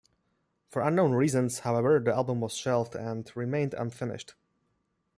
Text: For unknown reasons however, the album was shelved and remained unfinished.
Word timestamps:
For 0.67 0.81
unknown 0.81 1.11
reasons 1.11 1.59
however, 1.59 1.99
the 1.99 2.11
album 2.11 2.41
was 2.41 2.55
shelved 2.55 2.95
and 2.95 3.31
remained 3.35 3.75
unfinished. 3.75 4.33